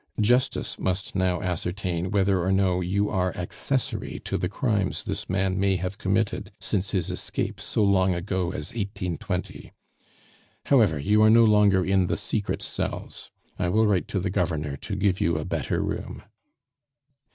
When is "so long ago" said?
7.61-8.45